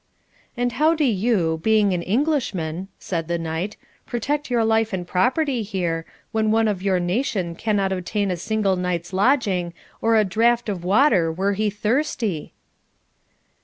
'And 0.57 0.71
how 0.71 0.95
do 0.95 1.03
you, 1.03 1.59
being 1.61 1.93
an 1.93 2.01
Englishman,' 2.01 2.87
said 2.97 3.27
the 3.27 3.37
Knight, 3.37 3.77
'protect 4.07 4.49
your 4.49 4.65
life 4.65 4.93
and 4.93 5.05
property 5.07 5.61
here, 5.61 6.07
when 6.31 6.49
one 6.49 6.67
of 6.67 6.81
your 6.81 6.99
nation 6.99 7.53
cannot 7.53 7.91
obtain 7.91 8.31
a 8.31 8.35
single 8.35 8.75
night's 8.77 9.13
lodging, 9.13 9.75
or 10.01 10.15
a 10.15 10.25
draught 10.25 10.69
of 10.69 10.83
water 10.83 11.31
were 11.31 11.53
he 11.53 11.69
thirsty?' 11.69 12.51